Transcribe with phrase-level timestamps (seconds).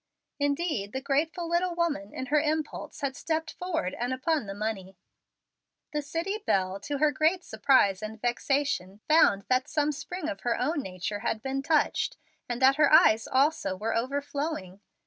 [0.39, 4.97] Indeed the grateful little woman, in her impulse, had stepped forward and upon the money.
[5.93, 10.59] The city belle, to her great surprise and vexation, found that some spring of her
[10.59, 12.17] own nature had been touched,
[12.49, 14.81] and that her eyes also were overflowing.